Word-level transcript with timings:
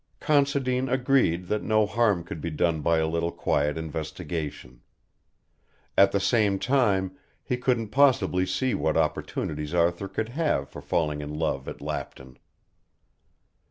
Considine 0.19 0.89
agreed 0.89 1.45
that 1.45 1.61
no 1.61 1.85
harm 1.85 2.23
could 2.23 2.41
be 2.41 2.49
done 2.49 2.81
by 2.81 2.97
a 2.97 3.05
little 3.05 3.31
quiet 3.31 3.77
investigation. 3.77 4.81
At 5.95 6.11
the 6.11 6.19
same 6.19 6.57
time 6.57 7.15
he 7.43 7.55
couldn't 7.55 7.89
possibly 7.89 8.47
see 8.47 8.73
what 8.73 8.97
opportunities 8.97 9.75
Arthur 9.75 10.07
could 10.07 10.29
have 10.29 10.61
had 10.63 10.69
for 10.69 10.81
falling 10.81 11.21
in 11.21 11.37
love 11.37 11.67
at 11.67 11.81
Lapton. 11.81 12.39